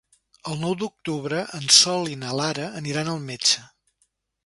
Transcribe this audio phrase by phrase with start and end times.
[0.51, 3.69] El nou d'octubre en Sol i na Lara aniran al metge.